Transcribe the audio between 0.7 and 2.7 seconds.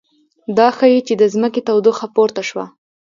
ښيي چې د ځمکې تودوخه پورته شوه